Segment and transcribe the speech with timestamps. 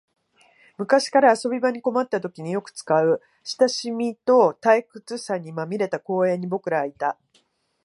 [0.79, 7.19] 昔から遊び場に困ったときによく使う、親しみと退屈さにまみれた公園に僕らはいた